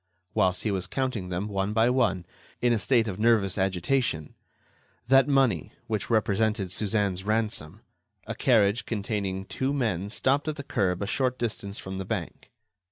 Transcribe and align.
Whilst 0.33 0.63
he 0.63 0.71
was 0.71 0.87
counting 0.87 1.29
them, 1.29 1.47
one 1.47 1.73
by 1.73 1.87
one, 1.91 2.25
in 2.59 2.73
a 2.73 2.79
state 2.79 3.07
of 3.07 3.19
nervous 3.19 3.55
agitation—that 3.59 5.27
money, 5.27 5.73
which 5.85 6.09
represented 6.09 6.71
Suzanne's 6.71 7.23
ransom—a 7.23 8.33
carriage 8.33 8.87
containing 8.87 9.45
two 9.45 9.71
men 9.75 10.09
stopped 10.09 10.47
at 10.47 10.55
the 10.55 10.63
curb 10.63 11.03
a 11.03 11.05
short 11.05 11.37
distance 11.37 11.77
from 11.77 11.97
the 11.99 12.05
bank. 12.05 12.49